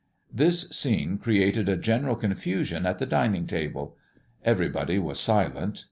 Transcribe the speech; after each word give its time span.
This 0.33 0.67
scene 0.71 1.19
created 1.19 1.69
a 1.69 1.77
general 1.77 2.15
confusion 2.15 2.87
at 2.87 2.97
the 2.97 3.05
dining 3.05 3.45
table. 3.45 3.97
Everybody 4.43 4.97
was 4.97 5.19
silent. 5.19 5.79